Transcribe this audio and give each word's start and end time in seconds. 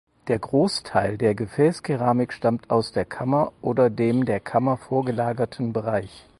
Der 0.29 0.39
Großteil 0.39 1.15
der 1.19 1.35
Gefäßkeramik 1.35 2.33
stammt 2.33 2.71
aus 2.71 2.91
der 2.91 3.05
Kammer 3.05 3.53
oder 3.61 3.91
dem 3.91 4.25
der 4.25 4.39
Kammer 4.39 4.77
vorgelagerten 4.77 5.73
Bereich. 5.73 6.27